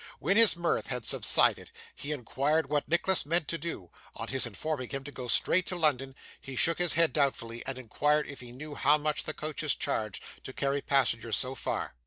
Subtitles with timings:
[0.17, 4.89] When his mirth had subsided, he inquired what Nicholas meant to do; on his informing
[4.89, 8.51] him, to go straight to London, he shook his head doubtfully, and inquired if he
[8.51, 11.93] knew how much the coaches charged to carry passengers so far.